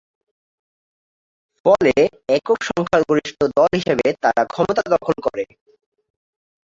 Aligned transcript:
ফলে 1.65 1.93
একক 2.29 2.59
সংখ্যাগরিষ্ঠ 2.69 3.39
দল 3.57 3.69
হিসেবে 3.77 4.07
তারা 4.23 4.41
ক্ষমতা 4.45 4.83
দখল 4.93 5.15
করে। 5.25 5.43